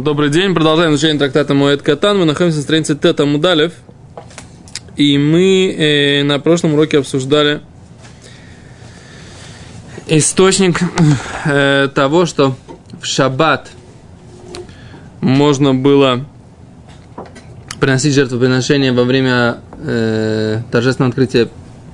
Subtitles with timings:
[0.00, 2.18] Добрый день, продолжаем изучение трактата Моэд Катан.
[2.18, 3.74] Мы находимся на странице Тета Мудалев.
[4.96, 7.60] И мы э, на прошлом уроке обсуждали
[10.08, 10.80] источник
[11.44, 12.56] э, того, что
[13.00, 13.70] в шаббат
[15.20, 16.24] можно было
[17.78, 21.48] приносить жертвоприношение во время э, торжественного открытия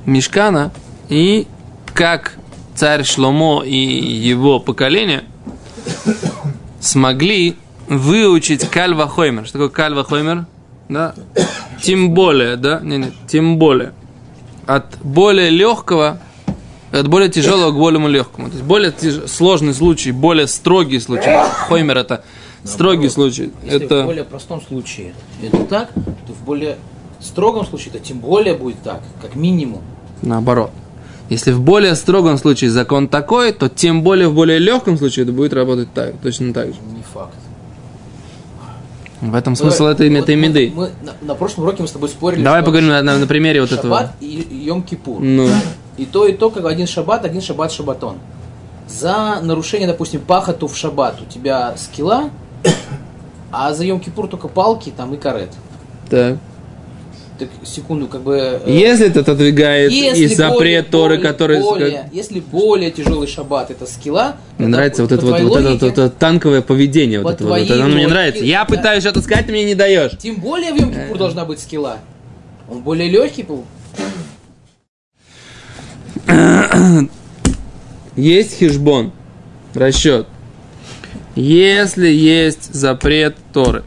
[0.06, 0.72] Мешкана.
[1.10, 1.46] И
[1.92, 2.32] как
[2.74, 5.24] царь Шломо и его поколение
[6.80, 7.56] смогли
[7.90, 9.44] выучить кальва хоймер.
[9.44, 10.46] Что такое кальва хоймер?
[10.88, 11.14] Да?
[11.82, 12.80] Тем более, да?
[12.80, 13.92] Не, не, тем более.
[14.66, 16.20] От более легкого,
[16.92, 18.48] от более тяжелого к более легкому.
[18.48, 19.28] То есть более тяж...
[19.28, 21.36] сложный случай, более строгий случай.
[21.68, 22.24] Хоймер это
[22.64, 23.50] строгий случай.
[23.64, 24.02] Если это...
[24.02, 25.12] в более простом случае
[25.42, 26.78] это так, то в более
[27.18, 29.82] строгом случае это тем более будет так, как минимум.
[30.22, 30.70] Наоборот.
[31.28, 35.32] Если в более строгом случае закон такой, то тем более в более легком случае это
[35.32, 36.74] будет работать так, точно так же.
[36.94, 37.34] Не факт.
[39.20, 40.72] В этом смысл этой вот этой меды.
[40.74, 42.42] Мы, мы на, на прошлом уроке мы с тобой спорили.
[42.42, 43.98] Давай поговорим на, на- на примере вот этого.
[43.98, 45.18] Шаббат и Йом-Кипур.
[45.20, 45.48] Ну,
[45.98, 48.16] И то, и то, как один шаббат, один шаббат шаббатон.
[48.88, 52.30] За нарушение, допустим, пахоту в шаббат у тебя скилла,
[53.52, 55.50] а за Йом-Кипур только палки там и карет.
[56.08, 56.38] так.
[57.40, 58.60] Так, секунду, как бы...
[58.64, 61.60] э, Если это отодвигает если и запрет более- Торы, более- который...
[61.62, 64.36] более- если более тяжелый шаббат это скилла...
[64.58, 67.20] Мне это нравится вот это вот, вот, это, логике, вот это танковое поведение.
[67.20, 68.44] По Вот это, вот, твоей оно мне логике, нравится.
[68.44, 68.64] Я да.
[68.76, 70.12] пытаюсь что-то сказать, ты мне не даешь.
[70.18, 71.96] Тем более в Йом-Кипур должна быть скилла.
[72.70, 73.64] Он более легкий был.
[78.16, 79.12] Есть хижбон,
[79.74, 80.26] расчет.
[81.36, 83.84] Если есть запрет Торы,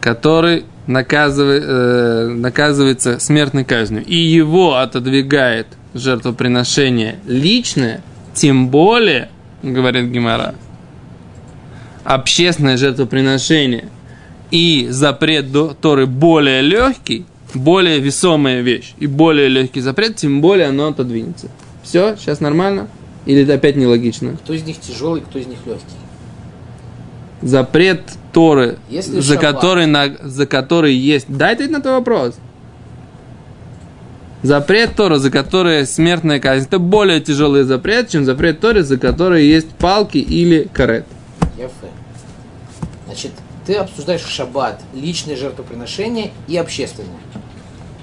[0.00, 8.02] который наказывает, э, наказывается смертной казнью, и его отодвигает жертвоприношение личное,
[8.34, 9.30] тем более,
[9.62, 10.54] говорит Гимара,
[12.04, 13.88] общественное жертвоприношение
[14.50, 15.46] и запрет
[15.80, 21.48] Торы более легкий, более весомая вещь и более легкий запрет, тем более оно отодвинется.
[21.82, 22.88] Все, сейчас нормально?
[23.24, 24.36] Или это опять нелогично?
[24.36, 25.84] Кто из них тяжелый, кто из них легкий.
[27.42, 28.02] Запрет
[28.36, 29.54] Торы, Если за, шаббат.
[29.54, 31.24] который, на, за который есть...
[31.26, 32.34] Дай ответить на твой вопрос.
[34.42, 39.46] Запрет Торы, за который смертная казнь, это более тяжелый запрет, чем запрет Торы, за который
[39.46, 41.06] есть палки или карет.
[43.06, 43.32] Значит,
[43.64, 47.16] ты обсуждаешь шаббат, личное жертвоприношение и общественное.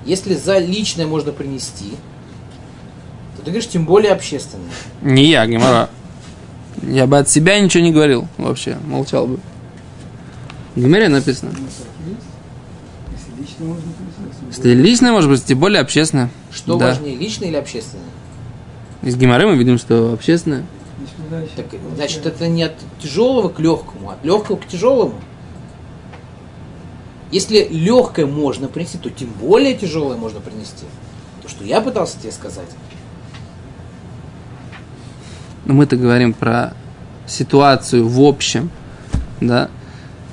[0.04, 1.92] Если за личное можно принести,
[3.38, 4.72] то ты говоришь, тем более общественное.
[5.04, 5.92] Не я, Гимара.
[6.82, 9.40] Я бы от себя ничего не говорил вообще, молчал бы.
[10.76, 11.52] В Гимаре написано.
[14.50, 16.30] Если личное, может быть, тем более общественное.
[16.52, 16.88] Что Да.
[16.88, 18.06] важнее, личное или общественное?
[19.04, 20.66] Из Гимары мы видим, что общественное.
[21.56, 25.16] Так, значит, это не от тяжелого к легкому, а от легкого к тяжелому.
[27.32, 30.86] Если легкое можно принести, то тем более тяжелое можно принести.
[31.42, 32.70] То, что я пытался тебе сказать.
[35.66, 36.74] Но мы-то говорим про
[37.26, 38.70] ситуацию в общем,
[39.42, 39.70] да,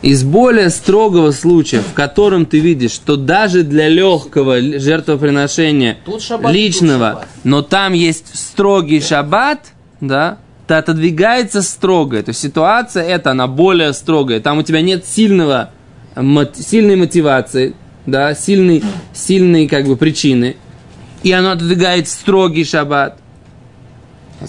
[0.03, 7.27] из более строгого случая, в котором ты видишь, что даже для легкого жертвоприношения шаббат, личного,
[7.45, 12.23] но там есть строгий шаббат, да, то отодвигается строгое.
[12.23, 14.41] То есть ситуация эта, она более строгая.
[14.41, 15.71] Там у тебя нет сильного,
[16.55, 17.75] сильной мотивации,
[18.07, 20.57] да, сильной, сильной как бы причины.
[21.23, 23.20] И оно отодвигает строгий шаббат.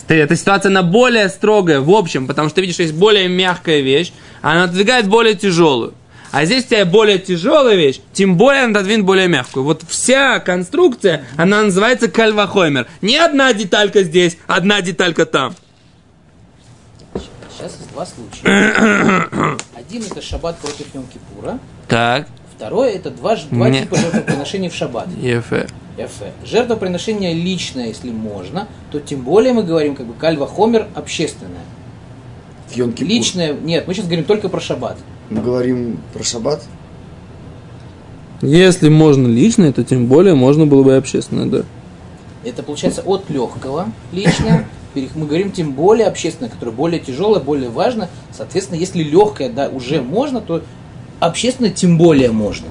[0.07, 3.81] Эта ситуация, она более строгая в общем, потому что ты видишь, что есть более мягкая
[3.81, 5.93] вещь, а она отодвигает более тяжелую.
[6.31, 9.65] А здесь у тебя более тяжелая вещь, тем более она отодвинет более мягкую.
[9.65, 12.87] Вот вся конструкция, она называется кальвахоймер.
[13.01, 15.55] Не одна деталька здесь, одна деталька там.
[17.13, 19.57] Сейчас есть два случая.
[19.75, 21.59] Один это шаббат против Йом-Кипура.
[21.89, 22.27] Так,
[22.61, 25.07] Второе это два, два типа жертвоприношений в шаббат.
[25.19, 25.67] ефе.
[25.97, 26.31] Яфе.
[26.45, 31.63] Жертвоприношение личное, если можно, то тем более мы говорим как бы кальва хомер общественное.
[32.75, 34.97] Личное, нет, мы сейчас говорим только про шаббат.
[35.31, 36.61] Мы говорим про шаббат.
[38.43, 41.63] Если можно личное, то тем более можно было бы и общественное, да.
[42.43, 44.67] Это получается от легкого личное,
[45.15, 48.07] мы говорим тем более общественное, которое более тяжелое, более важно.
[48.31, 50.61] Соответственно, если легкое да, уже можно, то
[51.21, 52.67] общественное тем более можно.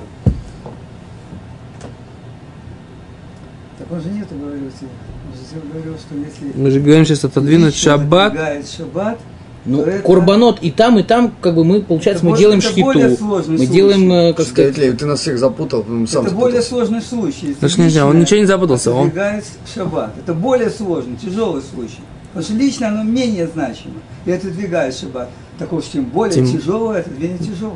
[3.79, 4.89] Так он же нет, говорил тебе.
[5.31, 6.59] Он же тебе говорил, что если...
[6.61, 8.33] Мы же говорим сейчас отодвинуть шаббат.
[8.33, 9.19] отодвигает шаббат,
[9.65, 12.61] Ну, то это- курбанот и там, и там, как бы мы, получается, Это мы делаем
[12.81, 13.25] более шхиту.
[13.25, 13.67] Мы случай.
[13.67, 16.69] делаем, э, как сказать, Лев, ты нас всех запутал, сам это более запутался.
[16.69, 17.57] сложный случай.
[17.59, 20.13] Значит, нельзя, он ничего не запутался, он- отодвигает шаббат.
[20.19, 22.01] Это более сложный, тяжелый случай.
[22.33, 23.95] Потому что лично оно менее значимо.
[24.25, 25.31] И это двигает шаббат.
[25.59, 27.75] Так уж тем более Тем- тяжелое, не тяжелое.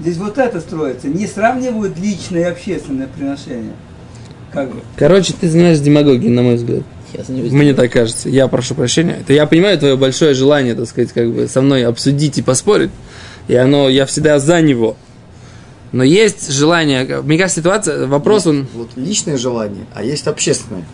[0.00, 1.08] Здесь вот это строится.
[1.08, 3.74] Не сравнивают личное и общественное приношение.
[4.52, 4.80] Как бы.
[4.96, 6.82] Короче, ты занимаешься демагогией, на мой взгляд.
[7.12, 8.28] Я занимаюсь Мне так кажется.
[8.28, 9.18] Я прошу прощения.
[9.20, 12.90] Это я понимаю твое большое желание, так сказать, как бы со мной обсудить и поспорить.
[13.48, 14.96] И оно, я всегда за него.
[15.92, 18.68] Но есть желание, мне кажется, ситуация, вопрос он...
[18.74, 20.84] Вот личное желание, а есть общественное.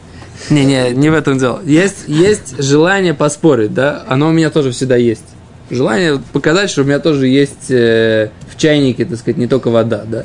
[0.49, 1.61] Не, не, не в этом дело.
[1.65, 4.05] Есть, есть желание поспорить, да?
[4.09, 5.25] Оно у меня тоже всегда есть.
[5.71, 10.05] Желание показать, что у меня тоже есть э, в чайнике, так сказать, не только вода,
[10.07, 10.25] да?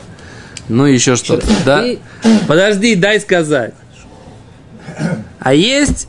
[0.70, 1.84] Ну, еще что-то, да?
[2.48, 3.74] Подожди, дай сказать.
[5.40, 6.08] А есть,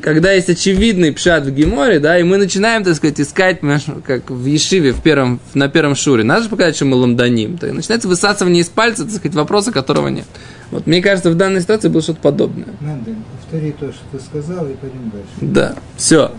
[0.00, 3.60] когда есть очевидный пшат в Геморе, да, и мы начинаем, так сказать, искать,
[4.04, 6.24] как в Ешиве, в первом, на первом шуре.
[6.24, 7.58] Надо же показать, что мы ламданим.
[7.58, 10.26] Так, начинается высасывание из пальца, так сказать, вопроса, которого нет.
[10.72, 12.66] Вот мне кажется, в данной ситуации было что-то подобное.
[12.80, 15.28] Надо, повтори то, что ты сказал, и пойдем дальше.
[15.40, 16.32] Да, все.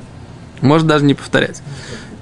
[0.62, 1.62] Может даже не повторять.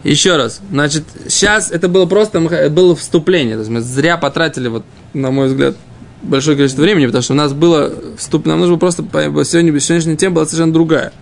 [0.04, 0.62] Еще раз.
[0.72, 2.40] Значит, сейчас это было просто
[2.70, 3.56] было вступление.
[3.56, 4.84] То есть мы зря потратили, вот,
[5.14, 5.76] на мой взгляд,
[6.24, 8.46] большое количество времени, потому что у нас было вступ...
[8.46, 9.04] Нам нужно было просто...
[9.44, 11.14] Сегодня, сегодняшняя тема была совершенно другая.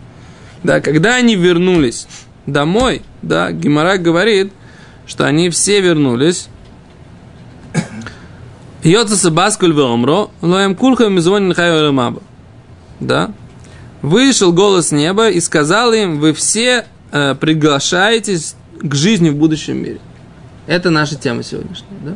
[0.64, 2.08] Да, когда они вернулись
[2.46, 4.52] домой, да, Гимара говорит,
[5.08, 6.48] что они все вернулись.
[8.84, 12.22] Йоца баскуль веомро, лоем кулха мизвонин хайо маба.
[13.02, 13.32] Да?
[14.02, 20.00] Вышел голос неба и сказал им, вы все э, приглашаетесь к жизни в будущем мире.
[20.68, 22.16] Это наша тема сегодняшняя, да?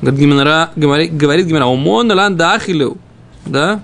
[0.00, 2.98] Говорит Гимара, говорит, говорит Гимара, «Умон лан дахилю»,
[3.44, 3.80] да?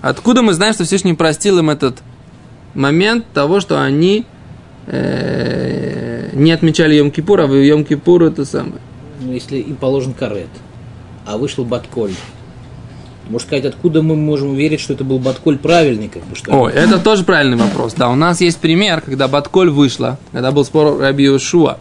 [0.00, 2.02] Откуда мы знаем, что Всевышний простил им этот
[2.74, 4.24] момент того, что они
[4.86, 8.80] э, не отмечали Йом-Кипур, а в Йом-Кипур это самое.
[9.20, 10.48] Ну, если им положен карет,
[11.26, 12.12] а вышел Батколь,
[13.32, 16.68] можно сказать, откуда мы можем верить, что это был Батколь правильный, как бы, что О,
[16.68, 17.94] это тоже правильный вопрос.
[17.94, 21.78] Да, у нас есть пример, когда Батколь вышла, когда был спор Раби Йошуа,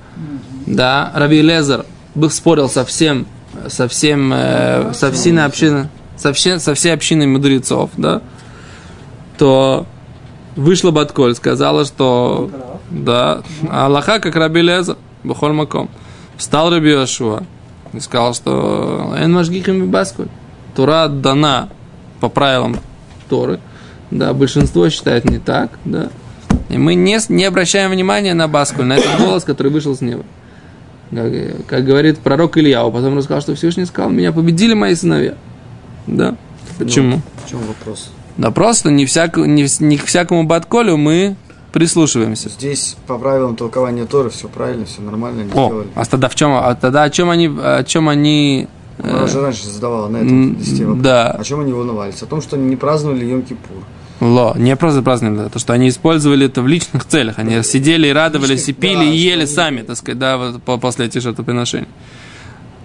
[0.66, 3.28] да, Раби Лезер был спорил со всем,
[3.68, 8.22] со всем, э, со всей общиной, со, все, со всей общиной мудрецов, да,
[9.38, 9.86] то
[10.56, 12.50] вышла Батколь, сказала, что
[12.90, 15.90] да, Аллаха как Раби Лезер, Бухоль Маком.
[16.38, 17.44] Встал Раби Йошуа
[17.94, 20.30] и сказал, что Эн Машгихим Басколь.
[20.76, 21.70] Тура дана
[22.20, 22.78] по правилам
[23.30, 23.60] Торы,
[24.10, 26.10] да, большинство считает не так, да,
[26.70, 30.24] и мы не, не обращаем внимания на Баскуль, на этот голос, который вышел с неба.
[31.12, 35.36] Как, как говорит пророк Илья, потом рассказал, что Всевышний сказал, меня победили мои сыновья.
[36.08, 36.36] Да.
[36.78, 37.22] Почему?
[37.46, 38.12] В чем вопрос?
[38.38, 41.36] Да просто не, всяк, не, не к всякому Батколю мы
[41.74, 42.50] прислушиваемся.
[42.50, 45.88] Здесь по правилам толкования Торы все правильно, все нормально они О, сделали.
[45.96, 49.42] а тогда в чем, а тогда о чем они, о чем они, э, Она уже
[49.42, 51.04] раньше задавала на этом листе вопрос.
[51.04, 51.32] да.
[51.32, 52.22] О чем они волновались?
[52.22, 53.84] О том, что они не праздновали Йом-Кипур.
[54.22, 57.40] Ло, не просто праздновали, то, что они использовали это в личных целях.
[57.40, 61.08] Они сидели и радовались, и пили, и ели сами, так сказать, да, вот по- после
[61.08, 61.88] этих жертвоприношений.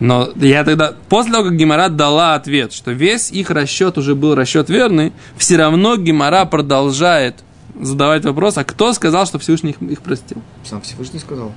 [0.01, 4.35] Но я тогда, после того, как Гимара дала ответ, что весь их расчет уже был
[4.35, 7.37] расчет верный, все равно Гимара продолжает
[7.81, 10.39] задавать вопрос, а кто сказал, что Всевышний их, их простил?
[10.65, 11.53] Сам Всевышний сказал.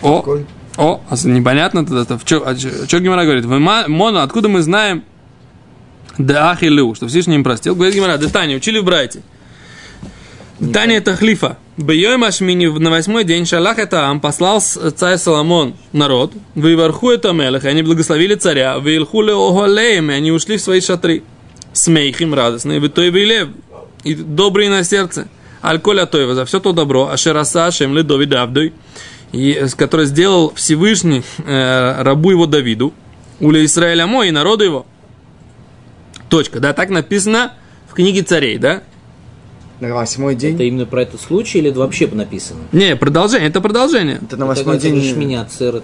[0.00, 0.22] О.
[0.76, 3.44] о, а непонятно тогда, что Гимара говорит?
[3.44, 5.04] Вы, Моно, откуда мы знаем
[6.18, 7.74] да ахилю, что Всевышний им простил?
[7.74, 9.22] Говорит Гимара, да Таня, учили в Брайте.
[10.72, 11.58] Таня это хлифа.
[11.76, 17.32] Бьем Ашмини на восьмой день Шалах это Ам послал с- царь Соломон народ, выварху это
[17.32, 21.22] Мелех, и они благословили царя, вильху Охолеем, и они ушли в свои шатры.
[21.72, 23.48] Смейхим радостные, в той лев,
[24.04, 25.28] и добрые на сердце.
[25.64, 28.74] Аль-Коля Тойва, за все то добро, Ашераса Шем Ледови Давдой,
[29.32, 32.92] и, э, который сделал Всевышний э, рабу его Давиду,
[33.40, 34.86] Уля Израиля мой и народу его.
[36.28, 37.54] Точка, да, так написано
[37.88, 38.82] в книге царей, да?
[39.80, 40.54] На восьмой день.
[40.54, 42.60] это именно про этот случай или это вообще написано?
[42.70, 44.20] Не, продолжение, это продолжение.
[44.22, 45.00] Это на восьмой это день.
[45.00, 45.82] же Шмини Ацерет.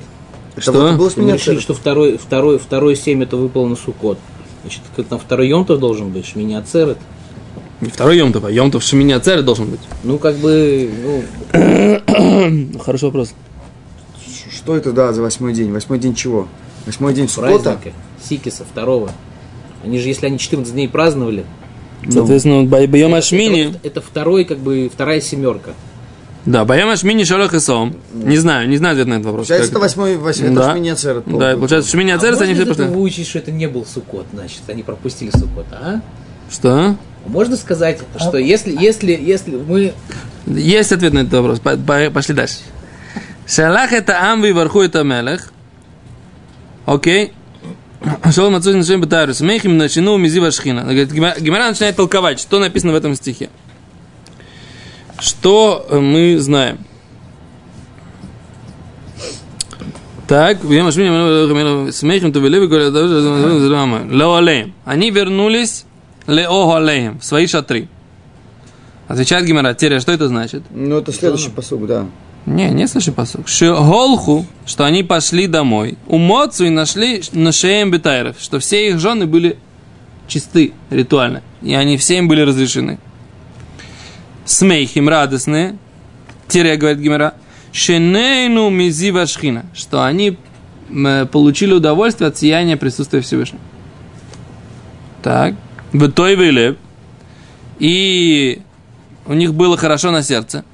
[0.53, 0.73] Это Что?
[0.73, 4.19] вот и было Мы решили, что второй, второй, второй семь это выпало на Сукот.
[4.63, 6.99] Значит, как там второй Йомтов должен быть, Шмини Ацерет.
[7.81, 9.81] Не второй Йомтов, а Йомтов Шеминя Царь должен быть.
[10.03, 10.91] Ну, как бы,
[11.53, 13.35] ну, Хороший вопрос.
[14.51, 15.73] Что это, да, за восьмой день?
[15.73, 16.49] Восьмой день чего?
[16.87, 17.63] Восьмой день суббота?
[17.75, 17.93] праздника,
[18.23, 19.11] Сикиса, второго.
[19.85, 21.45] Они же, если они 14 дней праздновали,
[22.09, 23.71] Соответственно, Байом Ашмини.
[23.71, 25.73] это, это второй, как бы, вторая семерка.
[26.47, 27.95] Да, Байом Ашмини Шалах и Сом.
[28.15, 29.47] Не знаю, не знаю ответ на этот вопрос.
[29.49, 30.73] Получается, это восьмой, восьмой, Да.
[30.73, 31.25] Шмини Ацерет.
[31.27, 32.85] Да, получается, Шмини А Ацерес можно они все просто...
[32.87, 36.01] выучить, что это не был Сукот, значит, они пропустили Сукот, а?
[36.51, 36.97] Что?
[37.27, 39.93] Можно сказать, что если, если, если мы...
[40.47, 41.61] Есть ответ на этот вопрос.
[41.61, 42.57] По- по- Пошли дальше.
[43.47, 45.53] Шалах это Амви варху это Мелех.
[46.87, 47.33] Окей.
[48.33, 49.35] Шалом отцу начинаем бетару.
[49.35, 50.87] Смехим начину мизива шхина.
[50.95, 53.51] Гемара начинает толковать, что написано в этом стихе.
[55.19, 56.79] Что э, мы знаем?
[60.29, 62.93] Так, смехим то вели, говорят,
[64.85, 65.87] Они вернулись
[66.29, 67.89] леохалеем в свои шатры.
[69.09, 70.63] Отвечает Гимара, Теря, что это значит?
[70.71, 72.07] Ну, это следующий посуг, да.
[72.45, 73.49] Не, не слышишь посук.
[73.49, 75.99] Шиголху, что они пошли домой.
[76.07, 79.59] У Моцу и нашли Нашеем Бетайров, что все их жены были
[80.29, 81.43] чисты ритуально.
[81.63, 82.99] И они все им были разрешены.
[84.45, 85.79] Смейхим радостные.
[86.47, 87.35] Тире, говорит Гимера.
[87.73, 89.67] Шенейну мизива шхина.
[89.75, 90.39] Что они
[91.33, 93.61] получили удовольствие от сияния присутствия Всевышнего.
[95.23, 95.55] Так.
[95.93, 96.79] В вылеп.
[97.79, 98.63] И
[99.27, 100.65] у них было хорошо на сердце.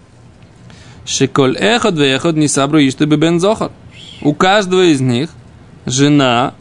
[1.07, 3.71] Шиколь эхот ве эхот не сабру чтобы бен зохар.
[4.23, 5.31] У каждого из них
[5.85, 6.55] жена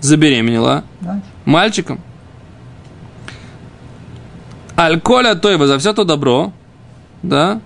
[0.00, 0.84] забеременела
[1.44, 2.00] мальчиком.
[4.76, 6.52] Альколя тойва за все то добро,
[7.22, 7.60] да,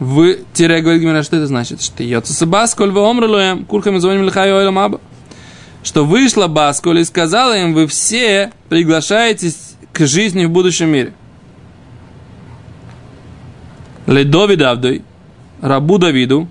[0.00, 1.80] вы, тире, говорит Гимера, что это значит?
[1.80, 5.00] Что йоца басколь вы омрылуем, курхами звоним лихаю маба.
[5.82, 11.14] Что вышла Басколь и сказала им, вы все приглашаетесь к жизни в будущем мире.
[14.06, 15.02] Ледови Давдой,
[15.62, 16.48] рабу Давиду,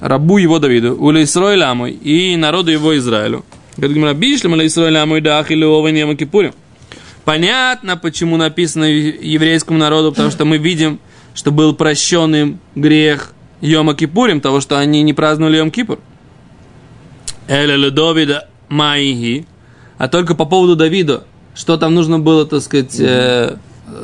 [0.00, 3.44] рабу его Давиду, у Лейсрой Ламой и народу его Израилю.
[3.76, 6.52] Говорит, Рабишлем, Лейсрой Ламой, да, Ахилеован, Яма Кипурим.
[7.24, 11.00] Понятно, почему написано еврейскому народу, потому что мы видим,
[11.34, 15.98] что был прощен им грех Йома Кипурим, того, что они не праздновали Йом Кипур.
[17.48, 19.46] Эля Давида Маихи.
[19.98, 21.24] А только по поводу Давида,
[21.54, 23.56] что там нужно было, так сказать, э,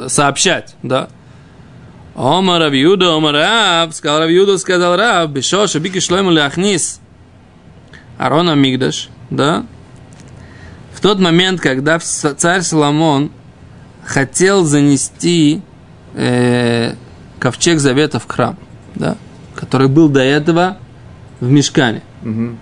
[0.09, 1.09] сообщать, да?
[2.15, 7.01] Омар Рав Юда, Омар Рав, сказал Рав Юда, сказал Рав, Бешоша, Бики Шлойму Ляхнис,
[8.19, 9.67] Арона Мигдаш, да?
[10.95, 13.31] В тот момент, когда царь Соломон
[14.05, 15.63] хотел занести
[16.15, 16.95] э,
[17.39, 18.59] ковчег завета в храм,
[18.95, 19.17] да?
[19.55, 20.79] который был до этого
[21.41, 22.03] в мешкане.
[22.23, 22.59] Мгм.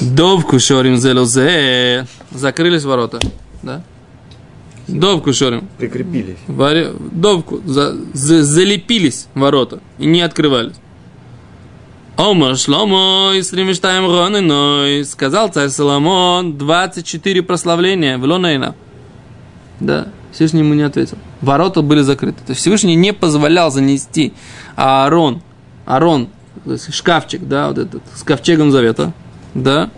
[0.00, 2.06] Довку шорим зелозе.
[2.32, 3.18] Закрылись ворота.
[3.62, 3.82] Да?
[4.86, 5.68] Довку шорим.
[5.78, 6.36] Прикрепились.
[6.46, 7.60] Варе- Довку.
[7.64, 9.80] За- за- залепились ворота.
[9.98, 10.76] И не открывались.
[12.16, 14.06] Омар Шломо и стримиштаем
[14.46, 15.04] ной.
[15.04, 18.74] Сказал царь Соломон 24 прославления в Лонейна.
[19.80, 21.16] Да, Всевышний ему не ответил.
[21.40, 22.38] Ворота были закрыты.
[22.44, 24.32] То есть Всевышний не позволял занести
[24.74, 25.42] Аарон,
[25.86, 26.28] Аарон,
[26.90, 29.12] шкафчик, да, вот этот, с ковчегом завета,
[29.62, 29.90] да,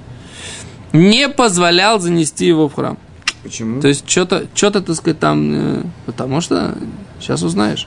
[0.92, 2.98] не позволял занести его в храм.
[3.42, 3.80] Почему?
[3.80, 6.76] То есть что-то, что-то, так сказать, там, э, потому что
[7.20, 7.86] сейчас узнаешь.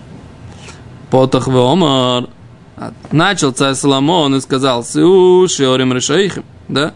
[1.12, 2.27] Потах Омар.
[2.75, 6.94] А, Начал царь Соломон и сказал, Су, шиорим решаихим, да,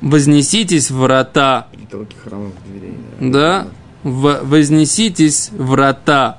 [0.00, 2.96] вознеситесь врата Толки храмов дверей.
[3.20, 3.68] да,
[4.02, 6.38] в- вознеситесь врата,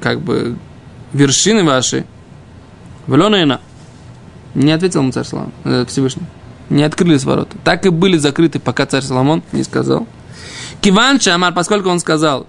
[0.00, 0.56] как бы,
[1.12, 2.06] вершины ваши,
[3.06, 3.60] в Лонейна.
[4.54, 6.26] Не ответил ему царь Соломон, э, Всевышний.
[6.68, 7.56] Не открылись ворота.
[7.64, 10.06] Так и были закрыты, пока царь Соломон не сказал.
[10.80, 12.46] Киван Шамар, поскольку он сказал,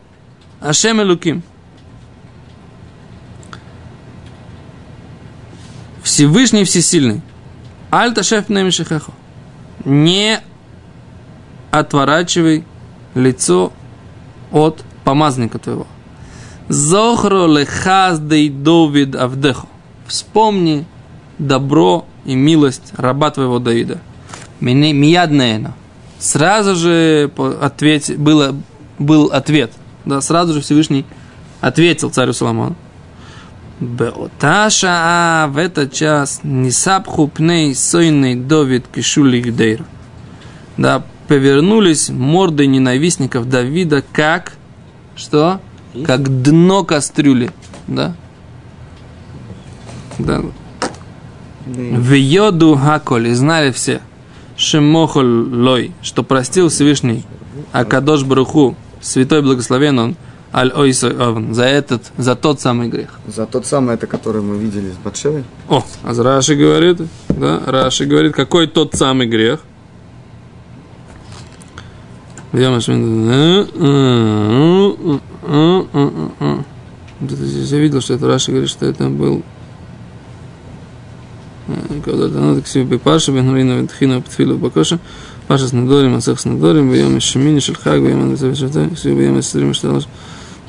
[0.61, 1.43] Ашем и Луким,
[6.03, 7.21] Всевышний Всесильный,
[7.89, 9.11] Альта шеф Немишехехо,
[9.85, 10.39] не
[11.71, 12.65] отворачивай
[13.15, 13.73] лицо
[14.51, 15.87] от помазника твоего.
[16.69, 19.67] Зохро лехаз дей Довид Авдехо.
[20.07, 20.85] Вспомни
[21.41, 23.99] добро и милость раба твоего Давида.
[24.59, 25.73] Мияднеена.
[26.19, 28.55] Сразу же ответь, было,
[28.99, 29.73] был ответ.
[30.05, 31.05] Да, сразу же Всевышний
[31.59, 32.75] ответил царю Соломону.
[33.79, 36.69] Беоташа в этот час не
[37.27, 39.83] пней сойный Довид кишули гдейр.
[40.77, 44.53] Да, повернулись морды ненавистников Давида как,
[45.15, 45.59] что?
[46.05, 47.49] Как дно кастрюли,
[47.87, 48.13] да?
[50.19, 50.41] Да.
[51.71, 54.01] В йоду хаколь, и знали все,
[54.57, 57.25] шемохоль лой, что простил Всевышний,
[57.71, 60.15] а Кадош Баруху, святой благословен он,
[60.53, 63.19] аль ойсой овн, за этот, за тот самый грех.
[63.27, 65.43] За тот самый, это который мы видели с Батшевой.
[65.69, 69.61] О, а Раши говорит, да, Раши говорит, какой тот самый грех?
[72.51, 72.87] Здесь
[77.71, 79.43] я видел, что это Раши говорит, что это был
[82.03, 84.99] когда то надо к себе Паша, бен Рина, бен Тхина, Птфила, Бакоша,
[85.47, 89.37] Паша с Надорим, Асах с Надорим, Бьем из Шамини, Шельхаг, Бьем из Завишата, все Бьем
[89.37, 90.07] из Срим Шталаш,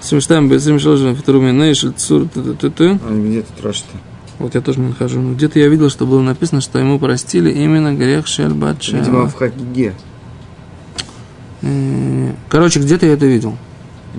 [0.01, 2.99] Срим Штайм, Бьем Срим Шталаш, Фитру Миней, Шельцур, т-т-т-т.
[3.03, 3.99] А где тут Раши-то?
[4.39, 5.21] Вот я тоже не нахожу.
[5.21, 8.97] Но где-то я видел, что было написано, что ему простили именно грех Шельбача.
[8.97, 9.95] Видимо, в Хагиге.
[11.63, 13.57] Э, Короче, где-то я это видел.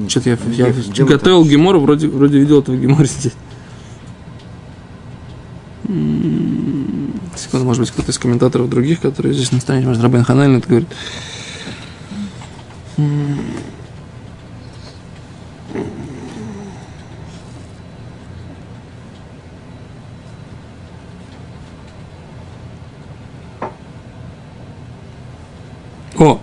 [0.08, 3.34] Что-то я, я готовил гемору, вроде, вроде видел это в геморе здесь.
[7.44, 10.68] Секунду, может быть, кто-то из комментаторов других, которые здесь на странице, может, Рабин Ханель это
[10.68, 10.88] говорит.
[26.18, 26.40] О,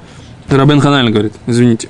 [0.48, 1.88] Рабен Ханель говорит, извините.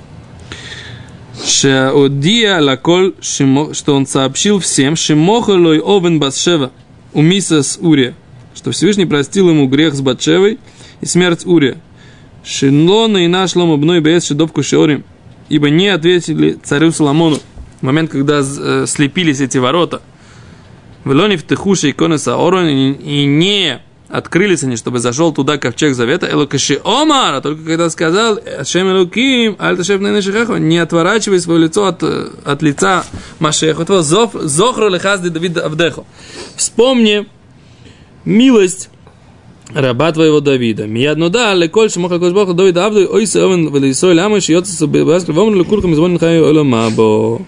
[1.45, 6.71] Шеодия лаколь, что он сообщил всем, Шимохалой Овен Басшева,
[7.13, 8.15] у мисас Урия,
[8.55, 10.59] что Всевышний простил ему грех с Батшевой
[11.01, 11.77] и смерть Урия.
[12.45, 15.05] Шинлона и наш ломобной бес шедовку шеорим,
[15.49, 17.39] ибо не ответили царю Соломону
[17.81, 20.01] в момент, когда э, слепились эти ворота.
[21.05, 23.81] Велони в Техуше иконы Саорон, и и не
[24.11, 29.57] открылись они, чтобы зашел туда ковчег завета, Элокаши Омар, а только когда сказал, Ашем Элоким,
[29.59, 33.05] Альташев Нейнешихаху, не отворачивай свое лицо от, э, от лица
[33.41, 36.07] зов, Зохру Лехазди Давид Авдеху.
[36.57, 37.27] Вспомни
[38.25, 38.91] милость
[39.75, 40.87] раба твоего Давида.
[40.87, 45.95] Мияд да, леколь шмоха кошбоха Давида Авду, ой сеовен велисой ламы, шьется собеbaskr, вомр лекуркам
[45.95, 47.43] извон хаю оламабо.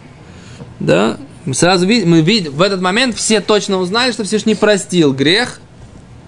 [0.81, 1.19] Да?
[1.45, 5.61] Мы сразу видим, мы видим, в этот момент все точно узнали, что Всевышний простил грех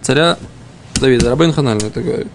[0.02, 0.38] царя
[1.00, 1.30] Давида.
[1.30, 2.28] Рабин Ханаль это говорит.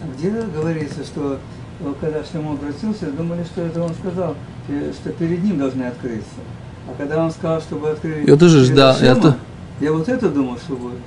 [0.00, 1.38] А Где говорится, что
[1.80, 4.34] э, когда Шлемо обратился, думали, что это он сказал,
[4.68, 6.40] э, что перед ним должны открыться.
[6.88, 8.26] А когда он сказал, чтобы открыть...
[8.26, 9.36] Я тоже ждал, я то-
[9.80, 10.98] я вот это думал, что будет.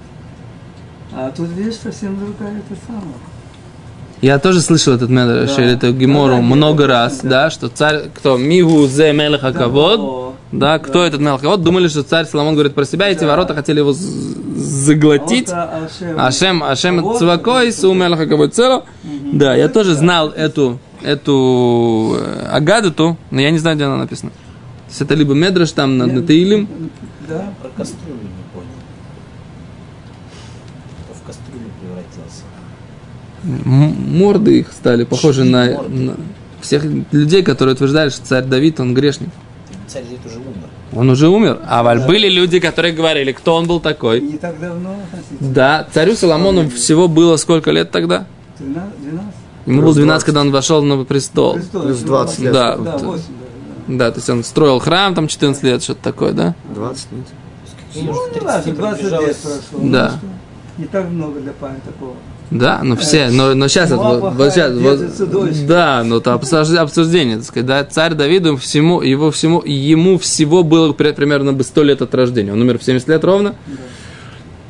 [1.14, 3.04] А тут видишь, совсем другая это самое.
[4.22, 5.64] Я тоже слышал этот медраш, Да.
[5.64, 7.30] или это Гемору Да, да, много да, раз, да.
[7.30, 11.88] да, что царь, кто, Мигу зе мелех Акавод, О, да, кто этот мелех Акавод, думали,
[11.88, 13.28] что царь Соломон говорит про себя, эти Да.
[13.28, 17.72] ворота хотели его заглотить, а а, Ашем, Ашем Вот Цвакой.
[17.72, 18.86] Су Мелеха Кабуцело.
[19.34, 24.32] Да, я тоже знал эту, эту э, Агадату, но я не знаю, где она написана.
[24.32, 26.68] То есть это либо Медраш там над Натаилем,
[27.28, 27.54] Да.
[27.62, 28.68] Про кастрюлю не понял.
[31.06, 32.44] Кто в кастрюлю превратился?
[32.46, 36.16] м- морды их стали похожи на, на
[36.62, 39.30] всех людей, которые утверждали, что царь Давид, он грешник.
[39.88, 40.68] Царь Давид уже умер.
[40.94, 41.60] Он уже умер.
[41.68, 44.22] А валь были люди, которые говорили, кто он был такой.
[44.22, 45.54] Не так давно, относительно.
[45.54, 48.26] Да, царю Соломону всего было сколько лет тогда?
[48.58, 49.26] 13, 12.
[49.66, 50.26] Ему было Плюс 12, 20.
[50.26, 51.54] когда он вошел на престол.
[51.56, 52.54] Престол, плюс еще 20 лет.
[52.54, 53.22] Да, Да, вот, 8 даже,
[53.88, 53.96] да.
[53.98, 56.56] Да, то есть он строил храм там 14 лет, что-то такое, да?
[56.74, 57.26] 20 нет.
[57.94, 59.60] Ему Ну, 30 важно, 20 лет прошло.
[59.90, 60.12] Да.
[60.12, 60.28] Ну, что,
[60.78, 62.16] Не так много для парня такого.
[62.50, 67.36] Да, ну все, но, но сейчас, вот, вот сейчас, вот- да, ну то обсуждение, обсуждение,
[67.38, 71.84] так сказать, да, царь Давиду всему, его всему, ему всего было при- примерно бы 100
[71.84, 73.54] лет от рождения, он умер в 70 лет ровно,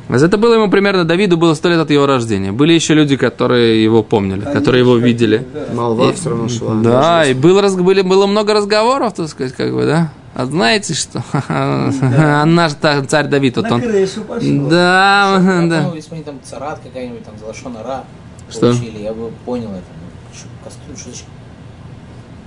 [0.10, 3.16] А это было ему примерно, Давиду было 100 лет от его рождения, были еще люди,
[3.18, 5.66] которые его помнили, Они которые его видели, да.
[5.76, 6.74] Молва все равно шла.
[6.76, 10.94] да, и был, раз- были, было много разговоров, так сказать, как бы, да, а знаете
[10.94, 14.70] что, а наш та- царь Давид, вот На он, крышу пошло.
[14.70, 18.04] да, Ну, да, если бы они там царат какая-нибудь, там, залашонара
[18.50, 18.60] Что?
[18.72, 19.84] получили, я бы понял это.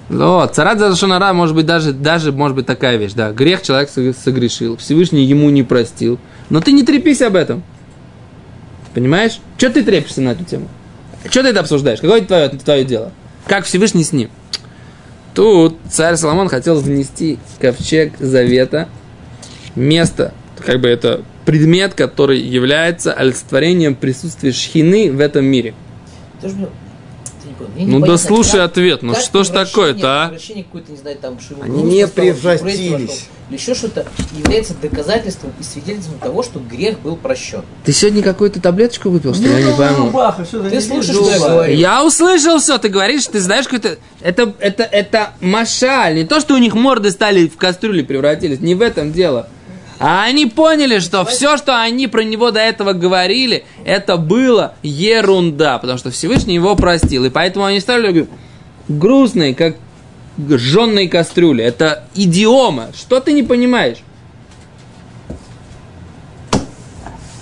[0.09, 0.38] Ну?
[0.38, 3.33] О, царат за шонара может быть даже, даже может быть такая вещь, да.
[3.33, 6.18] Грех человек со- согрешил, Всевышний ему не простил.
[6.48, 7.62] Но ты не трепись об этом.
[8.94, 9.38] Понимаешь?
[9.57, 10.68] Что ты трепишься на эту тему?
[11.29, 12.00] Что ты это обсуждаешь?
[12.00, 13.12] Какое твое, твое дело?
[13.46, 14.31] Как Всевышний с ним?
[15.34, 18.88] Тут царь Соломон хотел внести ковчег завета,
[19.76, 25.74] место, как бы это предмет, который является олицетворением присутствия шхины в этом мире.
[27.74, 30.31] Мне Ну да слушай ответ, ну что ж такое-то, а?
[30.31, 31.62] Не знаю, там шиву.
[31.62, 33.26] Они не превратились.
[33.50, 37.62] Или еще что-то является доказательством и свидетельством того, что грех был прощен.
[37.85, 39.50] Ты сегодня какую-то таблеточку выпил, что ли?
[39.50, 40.11] я не пойму.
[40.11, 41.74] Баха, что за Ты слушаешь, вижу что я говорю?
[41.74, 43.98] Я услышал все, ты говоришь, ты знаешь какой-то...
[44.20, 48.76] Это, это, это машаль, не то, что у них морды стали в кастрюли превратились, не
[48.76, 49.48] в этом дело.
[50.00, 55.78] А они поняли, что все, что они про него до этого говорили, это было ерунда,
[55.78, 57.26] потому что Всевышний его простил.
[57.26, 58.26] И поэтому они стали
[58.88, 59.76] грустные, как
[60.48, 61.62] жженные кастрюли.
[61.62, 62.88] Это идиома.
[62.94, 63.98] Что ты не понимаешь?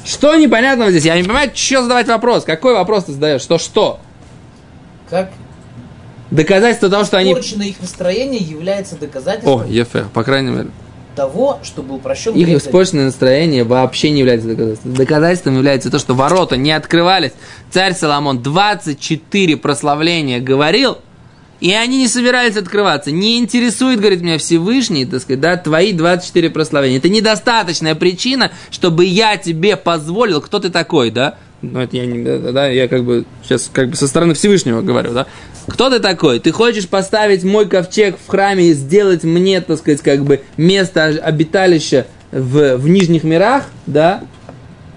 [0.04, 1.04] Что непонятного здесь?
[1.04, 2.42] Я не понимаю, что задавать вопрос.
[2.42, 3.42] Какой вопрос ты задаешь?
[3.42, 4.00] Что что?
[5.08, 5.30] Как
[6.30, 7.32] Доказательство того, что они...
[7.34, 10.68] порченное их настроение является доказательством О, Ефе, по крайней мере.
[11.18, 14.94] Того, что был прощен Их грех испорченное настроение вообще не является доказательством.
[14.94, 17.32] Доказательством является то, что ворота не открывались.
[17.72, 20.98] Царь Соломон 24 прославления говорил,
[21.60, 23.10] И они не собирались открываться.
[23.10, 26.98] Не интересует, говорит меня Всевышний, так сказать, да, твои 24 прославления.
[26.98, 31.36] Это недостаточная причина, чтобы я тебе позволил, кто ты такой, да?
[31.60, 35.12] Ну, это я не, да, я как бы сейчас как бы со стороны Всевышнего говорю,
[35.12, 35.26] да?
[35.66, 36.38] Кто ты такой?
[36.38, 41.04] Ты хочешь поставить мой ковчег в храме и сделать мне, так сказать, как бы место
[41.06, 44.22] обиталища в, в нижних мирах, да?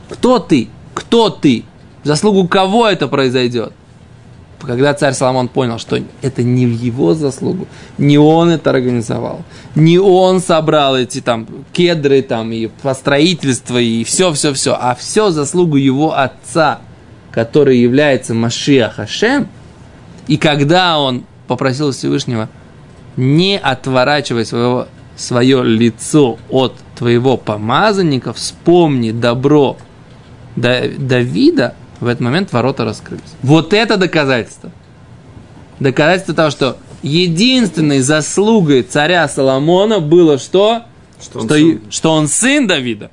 [0.10, 0.70] Кто ты?
[0.94, 1.64] Кто ты?
[2.04, 3.74] В заслугу кого это произойдет?
[4.68, 9.44] Когда царь Соломон понял, что это не в его заслугу, не он это организовал,
[9.76, 16.18] не он собрал эти там кедры там и построительство и все-все-все, а все заслугу его
[16.18, 16.80] отца,
[17.32, 19.48] который является Машиах Хашем,
[20.28, 22.50] и когда он попросил Всевышнего,
[23.18, 29.78] не отворачивай своего, свое лицо от твоего помазанника, вспомни добро
[30.56, 33.24] Давида, в этот момент ворота раскрылись.
[33.44, 34.72] Вот это доказательство.
[35.80, 40.84] Доказательство того, что единственной заслугой царя Соломона было что?
[41.22, 41.82] Что он что, сын.
[41.90, 43.12] что он сын Давида.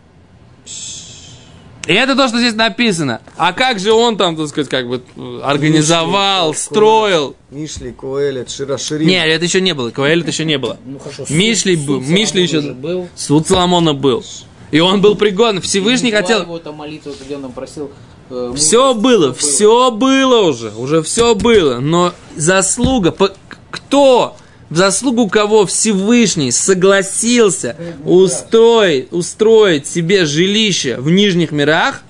[1.87, 3.21] И это то, что здесь написано.
[3.39, 7.37] А как же он там, так сказать, как бы э, организовал, Мишли, строил?
[7.51, 9.07] Мишли, Коэлет, Широширим.
[9.07, 9.91] Не, это еще не было.
[9.91, 10.77] Кваэлит еще не было.
[10.85, 11.25] Ну хорошо.
[11.31, 13.09] Мишли суд- был, суд Мишли еще- был.
[13.17, 14.23] Суд Соломона был.
[14.71, 15.63] И он был пригоден.
[15.63, 16.43] Всевышний Николай хотел...
[16.43, 17.91] его там молитву, где он просил.
[18.31, 21.81] Э, Все мудрости, было, все было уже, уже все было.
[21.81, 23.33] Но заслуга, по-
[23.71, 24.37] кто,
[24.71, 32.03] в заслугу кого Всевышний согласился устроить, устроить себе жилище в нижних мирах,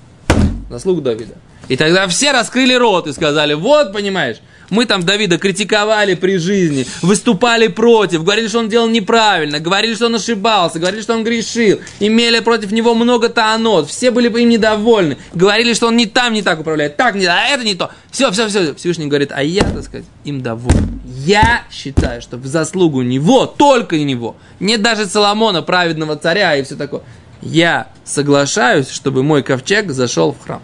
[0.69, 1.35] заслугу Давида.
[1.69, 4.37] И тогда все раскрыли рот и сказали, вот, понимаешь,
[4.71, 10.07] мы там Давида критиковали при жизни, выступали против, говорили, что он делал неправильно, говорили, что
[10.07, 14.49] он ошибался, говорили, что он грешил, имели против него много таонот, все были бы им
[14.49, 17.91] недовольны, говорили, что он не там не так управляет, так не, а это не то.
[18.11, 18.73] Все, все, все.
[18.75, 21.01] Всевышний говорит, а я, так сказать, им доволен.
[21.05, 26.75] Я считаю, что в заслугу него, только него, не даже Соломона, праведного царя и все
[26.75, 27.01] такое,
[27.41, 30.61] я соглашаюсь, чтобы мой ковчег зашел в храм.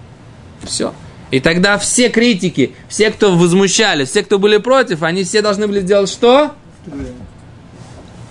[0.63, 0.93] Все.
[1.31, 5.81] И тогда все критики, все, кто возмущались, все, кто были против, они все должны были
[5.81, 6.53] сделать что?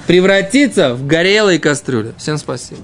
[0.06, 2.14] Превратиться в горелые кастрюли.
[2.18, 2.82] Всем спасибо.